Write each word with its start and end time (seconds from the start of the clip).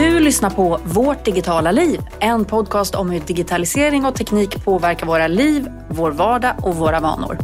Du 0.00 0.20
lyssnar 0.20 0.50
på 0.50 0.80
Vårt 0.84 1.24
digitala 1.24 1.72
liv, 1.72 2.00
en 2.20 2.44
podcast 2.44 2.94
om 2.94 3.10
hur 3.10 3.20
digitalisering 3.20 4.04
och 4.04 4.14
teknik 4.14 4.64
påverkar 4.64 5.06
våra 5.06 5.28
liv, 5.28 5.68
vår 5.90 6.10
vardag 6.10 6.54
och 6.62 6.76
våra 6.76 7.00
vanor. 7.00 7.38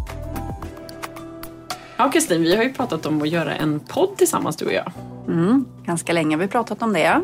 Ja, 1.96 2.10
Kristin, 2.10 2.42
vi 2.42 2.56
har 2.56 2.62
ju 2.62 2.72
pratat 2.72 3.06
om 3.06 3.22
att 3.22 3.28
göra 3.28 3.54
en 3.54 3.80
podd 3.80 4.16
tillsammans, 4.16 4.56
du 4.56 4.64
och 4.64 4.72
jag. 4.72 4.92
Mm, 5.28 5.64
ganska 5.84 6.12
länge 6.12 6.36
har 6.36 6.40
vi 6.40 6.48
pratat 6.48 6.82
om 6.82 6.92
det. 6.92 7.22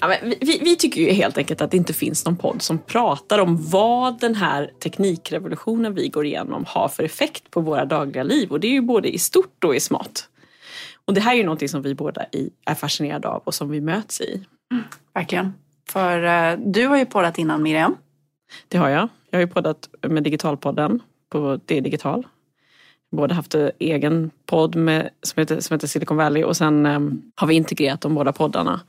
Ja, 0.00 0.08
men 0.08 0.34
vi, 0.40 0.58
vi 0.62 0.76
tycker 0.76 1.00
ju 1.00 1.10
helt 1.10 1.38
enkelt 1.38 1.60
att 1.60 1.70
det 1.70 1.76
inte 1.76 1.92
finns 1.92 2.24
någon 2.24 2.36
podd 2.36 2.62
som 2.62 2.78
pratar 2.78 3.38
om 3.38 3.70
vad 3.70 4.20
den 4.20 4.34
här 4.34 4.70
teknikrevolutionen 4.82 5.94
vi 5.94 6.08
går 6.08 6.26
igenom 6.26 6.64
har 6.68 6.88
för 6.88 7.02
effekt 7.02 7.50
på 7.50 7.60
våra 7.60 7.84
dagliga 7.84 8.22
liv. 8.22 8.50
Och 8.50 8.60
det 8.60 8.66
är 8.66 8.72
ju 8.72 8.82
både 8.82 9.14
i 9.14 9.18
stort 9.18 9.64
och 9.64 9.76
i 9.76 9.80
smått. 9.80 10.28
Och 11.04 11.14
det 11.14 11.20
här 11.20 11.32
är 11.32 11.36
ju 11.36 11.44
någonting 11.44 11.68
som 11.68 11.82
vi 11.82 11.94
båda 11.94 12.26
är 12.64 12.74
fascinerade 12.74 13.28
av 13.28 13.42
och 13.44 13.54
som 13.54 13.70
vi 13.70 13.80
möts 13.80 14.20
i. 14.20 14.44
Verkligen. 15.16 15.54
För 15.88 16.24
uh, 16.24 16.58
du 16.58 16.86
har 16.86 16.96
ju 16.96 17.06
poddat 17.06 17.38
innan 17.38 17.62
Miriam. 17.62 17.96
Det 18.68 18.78
har 18.78 18.88
jag. 18.88 19.08
Jag 19.30 19.38
har 19.38 19.40
ju 19.40 19.46
poddat 19.46 19.88
med 20.08 20.22
Digitalpodden 20.22 21.02
på 21.32 21.60
Det 21.64 21.80
Digital. 21.80 22.26
Både 23.12 23.34
haft 23.34 23.54
en 23.54 23.70
egen 23.78 24.30
podd 24.46 24.74
med, 24.74 25.10
som, 25.22 25.40
heter, 25.40 25.60
som 25.60 25.74
heter 25.74 25.86
Silicon 25.86 26.16
Valley 26.16 26.44
och 26.44 26.56
sen 26.56 26.86
um, 26.86 27.22
har 27.34 27.46
vi 27.46 27.54
integrerat 27.54 28.00
de 28.00 28.14
båda 28.14 28.32
poddarna. 28.32 28.80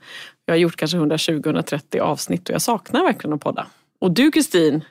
Jag 0.44 0.54
har 0.54 0.58
gjort 0.58 0.76
kanske 0.76 0.98
120-130 0.98 2.00
avsnitt 2.00 2.48
och 2.48 2.54
jag 2.54 2.62
saknar 2.62 3.02
verkligen 3.02 3.34
att 3.34 3.40
podda. 3.40 3.66
Och 3.98 4.10
du 4.10 4.30
Kristin, 4.30 4.84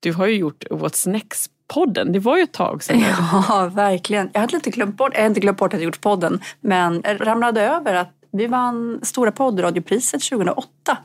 du 0.00 0.12
har 0.12 0.26
ju 0.26 0.36
gjort 0.36 0.64
What's 0.70 1.08
Next 1.08 1.52
podden. 1.68 2.12
Det 2.12 2.18
var 2.18 2.36
ju 2.36 2.42
ett 2.42 2.52
tag 2.52 2.82
sedan. 2.82 3.00
Ja, 3.48 3.70
verkligen. 3.74 4.30
Jag 4.32 4.40
hade 4.40 4.54
lite 4.54 4.70
glömt 4.70 4.96
bort, 4.96 5.10
jag 5.12 5.20
hade 5.20 5.28
inte 5.28 5.40
glömt 5.40 5.58
bort 5.58 5.74
att 5.74 5.80
jag 5.80 5.84
gjort 5.84 6.00
podden, 6.00 6.40
men 6.60 7.02
ramlade 7.02 7.62
över 7.62 7.94
att 7.94 8.23
vi 8.34 8.46
vann 8.46 9.00
Stora 9.02 9.32
poddradiopriset 9.32 10.22
2008 10.22 10.98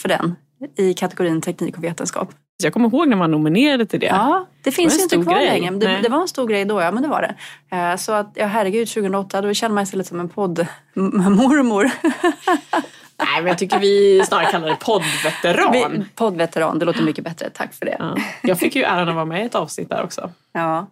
för 0.00 0.08
den 0.08 0.36
i 0.76 0.94
kategorin 0.94 1.40
teknik 1.40 1.76
och 1.76 1.84
vetenskap. 1.84 2.32
Jag 2.62 2.72
kommer 2.72 2.88
ihåg 2.88 3.08
när 3.08 3.16
man 3.16 3.30
nominerade 3.30 3.86
till 3.86 4.00
det. 4.00 4.06
Ja, 4.06 4.46
det 4.62 4.70
finns 4.72 4.94
det 4.94 4.98
ju 4.98 5.20
inte 5.20 5.30
kvar 5.30 5.40
längre. 5.40 5.70
Det, 5.70 6.00
det, 6.02 6.08
var 6.08 6.20
en 6.20 6.28
stor 6.28 6.46
grej 6.46 6.64
då, 6.64 6.80
ja 6.80 6.90
men 6.90 7.02
det 7.02 7.08
var 7.08 7.22
det. 7.22 7.34
Eh, 7.76 7.96
så 7.96 8.12
att, 8.12 8.32
ja 8.34 8.46
herregud, 8.46 8.88
2008 8.88 9.42
då 9.42 9.54
kände 9.54 9.74
man 9.74 9.86
sig 9.86 9.98
lite 9.98 10.08
som 10.08 10.20
en 10.20 10.28
poddmormor. 10.28 11.90
Men 13.40 13.46
jag 13.46 13.58
tycker 13.58 13.78
vi 13.78 14.22
snarare 14.26 14.46
kallar 14.46 14.68
det 14.68 14.76
poddveteran. 14.76 16.04
poddveteran, 16.14 16.78
det 16.78 16.84
låter 16.84 17.02
mycket 17.02 17.24
bättre. 17.24 17.50
Tack 17.50 17.74
för 17.74 17.86
det. 17.86 17.96
Ja. 17.98 18.16
Jag 18.42 18.58
fick 18.58 18.76
ju 18.76 18.82
äran 18.82 19.08
att 19.08 19.14
vara 19.14 19.24
med 19.24 19.42
i 19.42 19.46
ett 19.46 19.54
avsnitt 19.54 19.88
där 19.88 20.04
också. 20.04 20.30
Ja, 20.52 20.86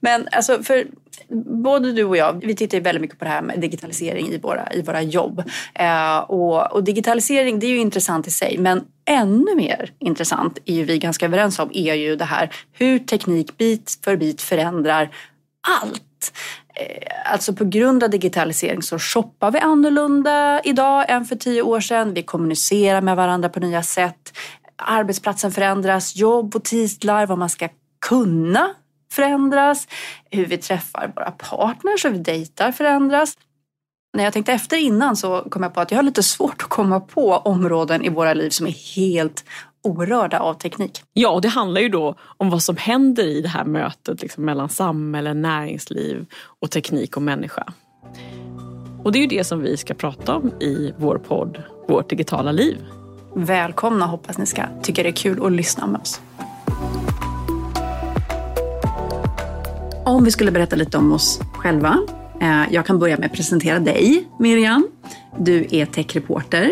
men 0.00 0.28
alltså 0.32 0.62
för 0.62 0.84
både 1.64 1.92
du 1.92 2.04
och 2.04 2.16
jag, 2.16 2.44
vi 2.46 2.56
tittar 2.56 2.78
ju 2.78 2.84
väldigt 2.84 3.02
mycket 3.02 3.18
på 3.18 3.24
det 3.24 3.30
här 3.30 3.42
med 3.42 3.60
digitalisering 3.60 4.28
i 4.28 4.38
våra, 4.38 4.72
i 4.72 4.82
våra 4.82 5.02
jobb. 5.02 5.42
Eh, 5.74 6.18
och, 6.18 6.72
och, 6.72 6.84
digitalisering, 6.84 7.58
det 7.58 7.66
är 7.66 7.70
ju 7.70 7.78
intressant 7.78 8.26
i 8.26 8.30
sig, 8.30 8.58
men 8.58 8.84
ännu 9.04 9.54
mer 9.56 9.92
intressant 9.98 10.58
är 10.64 10.74
ju 10.74 10.84
vi 10.84 10.98
ganska 10.98 11.26
överens 11.26 11.58
om, 11.58 11.70
är 11.74 11.94
ju 11.94 12.16
det 12.16 12.24
här 12.24 12.54
hur 12.72 12.98
teknik 12.98 13.58
bit 13.58 13.98
för 14.04 14.16
bit 14.16 14.42
förändrar 14.42 15.10
allt. 15.82 16.32
Eh, 16.74 17.32
alltså 17.32 17.52
på 17.52 17.64
grund 17.64 18.04
av 18.04 18.10
digitalisering 18.10 18.82
så 18.82 18.98
shoppar 18.98 19.50
vi 19.50 19.58
annorlunda 19.58 20.60
idag 20.64 21.10
än 21.10 21.24
för 21.24 21.36
tio 21.36 21.62
år 21.62 21.80
sedan. 21.80 22.14
Vi 22.14 22.22
kommunicerar 22.22 23.00
med 23.00 23.16
varandra 23.16 23.48
på 23.48 23.60
nya 23.60 23.82
sätt. 23.82 24.38
Arbetsplatsen 24.76 25.52
förändras, 25.52 26.16
jobb 26.16 26.56
och 26.56 26.64
titlar, 26.64 27.26
vad 27.26 27.38
man 27.38 27.50
ska 27.50 27.68
kunna 28.08 28.74
förändras. 29.12 29.88
Hur 30.30 30.46
vi 30.46 30.58
träffar 30.58 31.12
våra 31.16 31.30
partners 31.30 32.04
och 32.04 32.14
vi 32.14 32.18
dejtar 32.18 32.72
förändras. 32.72 33.34
När 34.16 34.24
jag 34.24 34.32
tänkte 34.32 34.52
efter 34.52 34.76
innan 34.76 35.16
så 35.16 35.40
kom 35.50 35.62
jag 35.62 35.74
på 35.74 35.80
att 35.80 35.90
jag 35.90 35.98
har 35.98 36.02
lite 36.02 36.22
svårt 36.22 36.62
att 36.62 36.68
komma 36.68 37.00
på 37.00 37.32
områden 37.32 38.04
i 38.04 38.08
våra 38.08 38.34
liv 38.34 38.50
som 38.50 38.66
är 38.66 38.96
helt 38.96 39.44
orörda 39.82 40.38
av 40.38 40.54
teknik. 40.54 41.02
Ja, 41.12 41.30
och 41.30 41.40
det 41.40 41.48
handlar 41.48 41.80
ju 41.80 41.88
då 41.88 42.14
om 42.36 42.50
vad 42.50 42.62
som 42.62 42.76
händer 42.76 43.24
i 43.24 43.40
det 43.40 43.48
här 43.48 43.64
mötet 43.64 44.22
liksom 44.22 44.44
mellan 44.44 44.68
samhälle, 44.68 45.34
näringsliv 45.34 46.26
och 46.60 46.70
teknik 46.70 47.16
och 47.16 47.22
människa. 47.22 47.72
Och 49.04 49.12
det 49.12 49.18
är 49.18 49.20
ju 49.20 49.26
det 49.26 49.44
som 49.44 49.60
vi 49.60 49.76
ska 49.76 49.94
prata 49.94 50.36
om 50.36 50.48
i 50.60 50.94
vår 50.96 51.18
podd 51.18 51.62
Vårt 51.88 52.10
digitala 52.10 52.52
liv. 52.52 52.76
Välkomna, 53.34 54.06
hoppas 54.06 54.38
ni 54.38 54.46
ska 54.46 54.62
tycka 54.82 55.02
det 55.02 55.08
är 55.08 55.12
kul 55.12 55.46
att 55.46 55.52
lyssna 55.52 55.86
med 55.86 56.00
oss. 56.00 56.20
Om 60.04 60.24
vi 60.24 60.30
skulle 60.30 60.50
berätta 60.50 60.76
lite 60.76 60.98
om 60.98 61.12
oss 61.12 61.40
själva. 61.52 61.98
Eh, 62.40 62.62
jag 62.70 62.86
kan 62.86 62.98
börja 62.98 63.16
med 63.16 63.26
att 63.26 63.32
presentera 63.32 63.78
dig, 63.78 64.28
Miriam. 64.38 64.88
Du 65.38 65.66
är 65.70 65.86
techreporter 65.86 66.70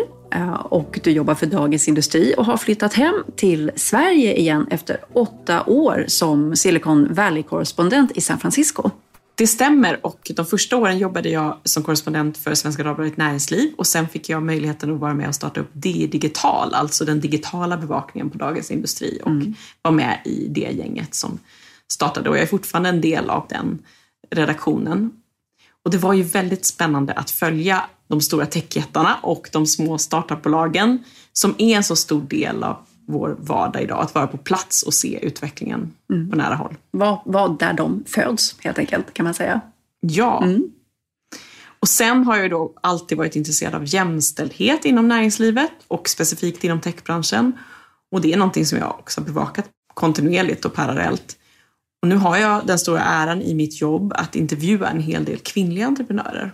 och 0.64 1.00
du 1.04 1.10
jobbar 1.10 1.34
för 1.34 1.46
Dagens 1.46 1.88
Industri 1.88 2.34
och 2.36 2.44
har 2.44 2.56
flyttat 2.56 2.94
hem 2.94 3.24
till 3.36 3.70
Sverige 3.76 4.36
igen 4.36 4.66
efter 4.70 4.96
åtta 5.12 5.64
år 5.66 6.04
som 6.08 6.56
Silicon 6.56 7.14
Valley-korrespondent 7.14 8.12
i 8.14 8.20
San 8.20 8.38
Francisco. 8.38 8.90
Det 9.34 9.46
stämmer 9.46 10.06
och 10.06 10.30
de 10.36 10.46
första 10.46 10.76
åren 10.76 10.98
jobbade 10.98 11.28
jag 11.28 11.58
som 11.64 11.82
korrespondent 11.82 12.38
för 12.38 12.54
Svenska 12.54 12.82
Dagbladet 12.82 13.16
Näringsliv 13.16 13.74
och 13.76 13.86
sen 13.86 14.08
fick 14.08 14.28
jag 14.28 14.42
möjligheten 14.42 14.94
att 14.94 15.00
vara 15.00 15.14
med 15.14 15.28
och 15.28 15.34
starta 15.34 15.60
upp 15.60 15.70
D 15.72 16.08
Digital, 16.12 16.74
alltså 16.74 17.04
den 17.04 17.20
digitala 17.20 17.76
bevakningen 17.76 18.30
på 18.30 18.38
Dagens 18.38 18.70
Industri 18.70 19.20
och 19.22 19.30
mm. 19.30 19.54
var 19.82 19.92
med 19.92 20.18
i 20.24 20.48
det 20.48 20.70
gänget 20.72 21.14
som 21.14 21.38
startade 21.92 22.30
och 22.30 22.36
jag 22.36 22.42
är 22.42 22.46
fortfarande 22.46 22.88
en 22.88 23.00
del 23.00 23.30
av 23.30 23.46
den 23.48 23.78
redaktionen. 24.30 25.10
Och 25.88 25.92
det 25.92 25.98
var 25.98 26.12
ju 26.12 26.22
väldigt 26.22 26.66
spännande 26.66 27.12
att 27.12 27.30
följa 27.30 27.84
de 28.08 28.20
stora 28.20 28.46
techjättarna 28.46 29.16
och 29.22 29.48
de 29.52 29.66
små 29.66 29.98
startupbolagen 29.98 31.04
som 31.32 31.54
är 31.58 31.76
en 31.76 31.84
så 31.84 31.96
stor 31.96 32.22
del 32.22 32.64
av 32.64 32.76
vår 33.06 33.36
vardag 33.38 33.82
idag. 33.82 34.02
Att 34.02 34.14
vara 34.14 34.26
på 34.26 34.36
plats 34.36 34.82
och 34.82 34.94
se 34.94 35.18
utvecklingen 35.22 35.92
mm. 36.12 36.30
på 36.30 36.36
nära 36.36 36.54
håll. 36.54 36.76
Var, 36.90 37.22
var 37.24 37.56
där 37.58 37.72
de 37.72 38.04
föds 38.06 38.56
helt 38.60 38.78
enkelt 38.78 39.14
kan 39.14 39.24
man 39.24 39.34
säga. 39.34 39.60
Ja. 40.00 40.42
Mm. 40.42 40.70
Och 41.80 41.88
sen 41.88 42.24
har 42.24 42.36
jag 42.36 42.50
då 42.50 42.72
alltid 42.80 43.18
varit 43.18 43.36
intresserad 43.36 43.74
av 43.74 43.82
jämställdhet 43.86 44.84
inom 44.84 45.08
näringslivet 45.08 45.72
och 45.88 46.08
specifikt 46.08 46.64
inom 46.64 46.80
techbranschen. 46.80 47.52
Och 48.12 48.20
det 48.20 48.32
är 48.32 48.36
någonting 48.36 48.66
som 48.66 48.78
jag 48.78 48.90
också 48.90 49.20
har 49.20 49.26
bevakat 49.26 49.66
kontinuerligt 49.94 50.64
och 50.64 50.74
parallellt. 50.74 51.36
Och 52.02 52.08
nu 52.08 52.16
har 52.16 52.36
jag 52.36 52.66
den 52.66 52.78
stora 52.78 53.02
äran 53.02 53.42
i 53.42 53.54
mitt 53.54 53.80
jobb 53.80 54.12
att 54.16 54.34
intervjua 54.34 54.90
en 54.90 55.00
hel 55.00 55.24
del 55.24 55.38
kvinnliga 55.38 55.86
entreprenörer 55.86 56.52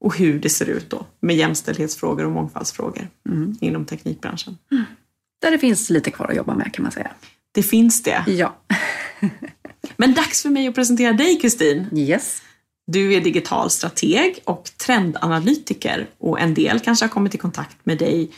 och 0.00 0.16
hur 0.16 0.40
det 0.40 0.50
ser 0.50 0.66
ut 0.66 0.90
då 0.90 1.06
med 1.20 1.36
jämställdhetsfrågor 1.36 2.24
och 2.24 2.32
mångfaldsfrågor 2.32 3.08
mm. 3.28 3.56
inom 3.60 3.84
teknikbranschen. 3.84 4.58
Mm. 4.72 4.84
Där 5.42 5.50
det 5.50 5.58
finns 5.58 5.90
lite 5.90 6.10
kvar 6.10 6.28
att 6.28 6.36
jobba 6.36 6.54
med 6.54 6.74
kan 6.74 6.82
man 6.82 6.92
säga. 6.92 7.10
Det 7.52 7.62
finns 7.62 8.02
det. 8.02 8.24
Ja. 8.26 8.56
Men 9.96 10.14
dags 10.14 10.42
för 10.42 10.50
mig 10.50 10.68
att 10.68 10.74
presentera 10.74 11.12
dig 11.12 11.40
Kristin. 11.40 11.86
Yes. 11.92 12.42
Du 12.86 13.14
är 13.14 13.20
digital 13.20 13.70
strateg 13.70 14.38
och 14.44 14.70
trendanalytiker 14.86 16.06
och 16.18 16.40
en 16.40 16.54
del 16.54 16.80
kanske 16.80 17.04
har 17.04 17.10
kommit 17.10 17.34
i 17.34 17.38
kontakt 17.38 17.76
med 17.82 17.98
dig 17.98 18.30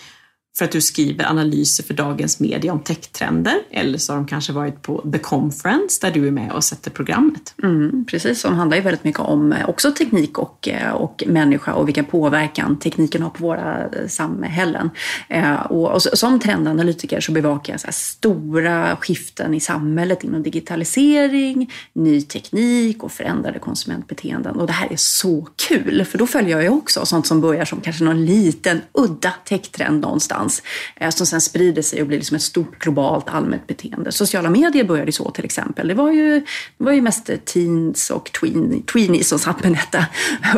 för 0.59 0.65
att 0.65 0.73
du 0.73 0.81
skriver 0.81 1.25
analyser 1.25 1.85
för 1.85 1.95
dagens 1.95 2.41
media 2.41 2.73
om 2.73 2.81
techtrender 2.81 3.55
eller 3.71 3.99
så 3.99 4.13
har 4.13 4.17
de 4.17 4.27
kanske 4.27 4.53
varit 4.53 4.83
på 4.83 5.05
The 5.13 5.19
Conference 5.19 6.07
där 6.07 6.11
du 6.11 6.27
är 6.27 6.31
med 6.31 6.53
och 6.53 6.65
sätter 6.65 6.91
programmet. 6.91 7.55
Mm, 7.63 8.05
precis, 8.11 8.41
som 8.41 8.55
handlar 8.55 8.77
ju 8.77 8.83
väldigt 8.83 9.05
mycket 9.05 9.21
om 9.21 9.53
eh, 9.53 9.69
också 9.69 9.93
teknik 9.93 10.39
och, 10.39 10.69
eh, 10.69 10.91
och 10.91 11.23
människa 11.27 11.73
och 11.73 11.89
vilken 11.89 12.05
påverkan 12.05 12.79
tekniken 12.79 13.23
har 13.23 13.31
på 13.31 13.43
våra 13.43 13.81
eh, 13.81 14.09
samhällen. 14.09 14.91
Eh, 15.29 15.55
och, 15.55 15.91
och 15.91 16.03
som 16.03 16.41
trendanalytiker 16.41 17.21
så 17.21 17.33
bevakar 17.33 17.73
jag 17.73 17.81
så 17.81 17.93
stora 17.93 18.97
skiften 18.97 19.55
i 19.55 19.61
samhället 19.61 20.25
inom 20.25 20.43
digitalisering, 20.43 21.73
ny 21.93 22.23
teknik 22.23 23.05
och 23.05 23.13
förändrade 23.13 23.59
konsumentbeteenden. 23.59 24.57
Och 24.57 24.67
det 24.67 24.73
här 24.73 24.93
är 24.93 24.97
så 24.97 25.49
kul, 25.69 26.05
för 26.05 26.19
då 26.19 26.27
följer 26.27 26.51
jag 26.51 26.63
ju 26.63 26.69
också 26.69 27.07
sånt 27.07 27.27
som 27.27 27.41
börjar 27.41 27.65
som 27.65 27.81
kanske 27.81 28.05
någon 28.05 28.25
liten 28.25 28.81
udda 28.93 29.33
techtrend 29.45 30.01
någonstans 30.01 30.44
någonstans 30.45 30.63
eh, 30.97 31.11
som 31.11 31.27
sen 31.27 31.41
sprider 31.41 31.83
sig 31.83 32.01
och 32.01 32.07
blir 32.09 32.19
liksom 32.19 32.37
ett 32.37 32.43
stort 32.43 32.79
globalt 32.79 33.29
allmänt 33.29 33.67
beteende. 33.67 34.13
Sociala 34.13 34.51
medier 34.51 34.85
började 34.85 35.13
så 35.13 35.31
till 35.31 35.45
exempel. 35.45 35.89
Det 35.89 35.95
var 35.95 36.13
ju, 36.13 36.41
det 36.79 36.85
var 36.85 36.93
ju 36.93 37.03
mest 37.03 37.31
teens 37.45 38.11
och 38.11 38.33
tween, 38.33 38.83
tweenies 38.83 39.29
som 39.29 39.39
satt 39.39 39.63
med 39.63 39.73
detta 39.73 40.07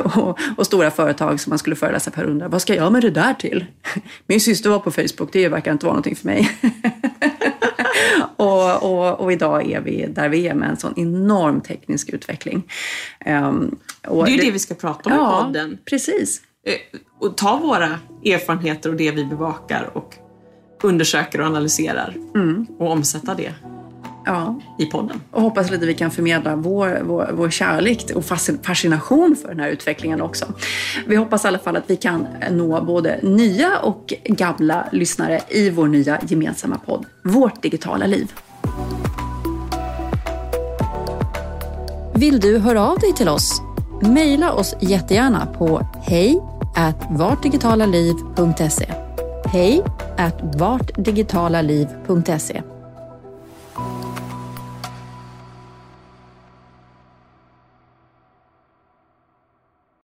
och, 0.20 0.38
och, 0.56 0.66
stora 0.66 0.90
företag 0.90 1.40
som 1.40 1.50
man 1.50 1.58
skulle 1.58 1.76
föreläsa 1.76 2.10
för 2.10 2.24
undrar 2.24 2.48
vad 2.48 2.62
ska 2.62 2.74
jag 2.74 2.92
med 2.92 3.02
det 3.02 3.10
där 3.10 3.34
till? 3.34 3.64
Min 4.26 4.40
syster 4.40 4.70
var 4.70 4.78
på 4.78 4.90
Facebook, 4.90 5.32
det 5.32 5.48
verkar 5.48 5.72
inte 5.72 5.86
vara 5.86 5.94
någonting 5.94 6.16
för 6.16 6.26
mig. 6.26 6.50
och, 8.36 8.82
och, 8.82 9.20
och, 9.20 9.32
idag 9.32 9.70
är 9.70 9.80
vi 9.80 10.06
där 10.08 10.28
vi 10.28 10.48
är 10.48 10.54
med 10.54 10.70
en 10.70 10.76
sån 10.76 10.94
enorm 10.96 11.60
teknisk 11.60 12.08
utveckling. 12.08 12.62
Um, 13.26 13.78
det 14.02 14.08
är 14.08 14.28
ju 14.28 14.36
det, 14.36 14.42
det 14.42 14.50
vi 14.50 14.58
ska 14.58 14.74
prata 14.74 15.10
om 15.10 15.16
ja, 15.16 15.40
i 15.40 15.44
podden. 15.44 15.78
Precis. 15.84 16.42
Eh, 16.66 17.00
och 17.20 17.36
ta 17.36 17.56
våra 17.56 17.98
erfarenheter 18.24 18.90
och 18.90 18.96
det 18.96 19.10
vi 19.10 19.24
bevakar 19.24 19.90
och 19.92 20.14
undersöker 20.82 21.40
och 21.40 21.46
analyserar 21.46 22.16
mm. 22.34 22.66
och 22.78 22.90
omsätta 22.90 23.34
det 23.34 23.54
Ja. 24.24 24.60
i 24.78 24.86
podden. 24.86 25.20
Och 25.30 25.42
hoppas 25.42 25.70
lite 25.70 25.86
vi 25.86 25.94
kan 25.94 26.10
förmedla 26.10 26.56
vår, 26.56 27.00
vår, 27.04 27.30
vår 27.32 27.50
kärlek 27.50 28.10
och 28.14 28.24
fascination 28.62 29.36
för 29.42 29.48
den 29.48 29.60
här 29.60 29.68
utvecklingen 29.68 30.20
också. 30.20 30.46
Vi 31.06 31.16
hoppas 31.16 31.44
i 31.44 31.48
alla 31.48 31.58
fall 31.58 31.76
att 31.76 31.90
vi 31.90 31.96
kan 31.96 32.26
nå 32.50 32.80
både 32.80 33.20
nya 33.22 33.78
och 33.78 34.14
gamla 34.24 34.88
lyssnare 34.92 35.40
i 35.48 35.70
vår 35.70 35.88
nya 35.88 36.20
gemensamma 36.22 36.78
podd, 36.78 37.06
Vårt 37.24 37.62
digitala 37.62 38.06
liv. 38.06 38.32
Vill 42.14 42.40
du 42.40 42.58
höra 42.58 42.86
av 42.86 42.98
dig 42.98 43.12
till 43.12 43.28
oss? 43.28 43.62
Maila 44.02 44.52
oss 44.52 44.76
jättegärna 44.80 45.46
på 45.46 45.86
hej 46.02 46.40
at 46.76 46.96
vartdigitalaliv.se 47.10 48.86
Hej 49.52 49.82
at 50.16 50.34
vartdigitalaliv.se 50.58 52.75